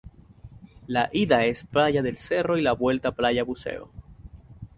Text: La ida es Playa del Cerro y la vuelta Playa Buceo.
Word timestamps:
La 0.87 1.09
ida 1.13 1.45
es 1.45 1.63
Playa 1.63 2.01
del 2.01 2.17
Cerro 2.17 2.57
y 2.57 2.63
la 2.63 2.71
vuelta 2.71 3.11
Playa 3.11 3.43
Buceo. 3.43 3.91